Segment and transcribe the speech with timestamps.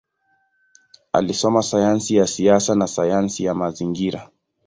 [1.13, 4.29] Alisoma sayansi ya siasa na sayansi ya mazingira.